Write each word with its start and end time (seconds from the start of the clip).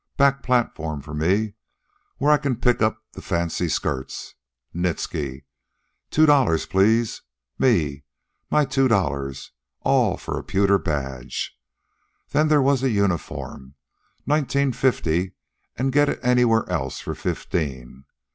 Back 0.17 0.41
platform 0.41 1.03
for 1.03 1.13
me, 1.13 1.53
where 2.17 2.31
I 2.31 2.37
can 2.39 2.55
pick 2.55 2.81
up 2.81 3.03
the 3.11 3.21
fancy 3.21 3.69
skirts. 3.69 4.33
Nitsky. 4.73 5.45
Two 6.09 6.25
dollars, 6.25 6.65
please. 6.65 7.21
Me 7.59 8.03
my 8.49 8.65
two 8.65 8.87
dollars. 8.87 9.51
All 9.81 10.17
for 10.17 10.39
a 10.39 10.43
pewter 10.43 10.79
badge. 10.79 11.55
Then 12.31 12.47
there 12.47 12.63
was 12.63 12.81
the 12.81 12.89
uniform 12.89 13.75
nineteen 14.25 14.71
fifty, 14.71 15.33
and 15.75 15.93
get 15.93 16.09
it 16.09 16.19
anywhere 16.23 16.67
else 16.67 16.99
for 16.99 17.13
fifteen. 17.13 18.05